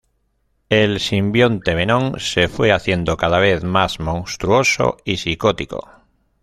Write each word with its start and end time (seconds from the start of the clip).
El 0.69 0.99
simbionte 0.99 1.75
Venom 1.75 2.17
se 2.17 2.47
fue 2.47 2.71
haciendo 2.71 3.17
cada 3.17 3.37
vez 3.37 3.63
más 3.63 3.99
monstruoso 3.99 4.97
y 5.05 5.17
psicótico. 5.17 5.87